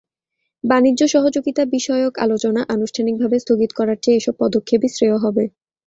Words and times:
বাণিজ্য 0.63 1.01
সহযোগিতা–বিষয়ক 1.07 2.13
আলোচনা 2.17 2.61
আনুষ্ঠানিকভাবে 2.75 3.37
স্থগিত 3.39 3.71
করার 3.79 3.97
চেয়ে 4.03 4.19
এসব 4.19 4.35
পদক্ষেপই 4.41 4.89
শ্রেয় 4.89 5.17
হবে। 5.17 5.43